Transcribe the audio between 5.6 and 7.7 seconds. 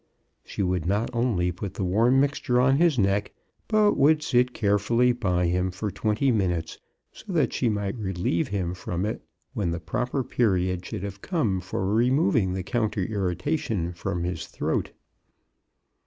for twenty minutes, so that she